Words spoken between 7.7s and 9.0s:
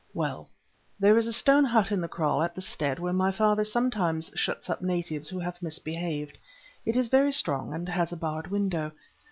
and has a barred window.